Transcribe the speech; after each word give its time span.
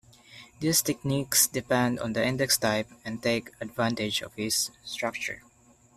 These 0.59 0.81
techniques 0.81 1.45
depend 1.45 1.99
on 1.99 2.13
the 2.13 2.25
index 2.25 2.57
type, 2.57 2.89
and 3.05 3.21
take 3.21 3.51
advantage 3.61 4.23
of 4.23 4.31
its 4.35 4.71
structure. 4.83 5.43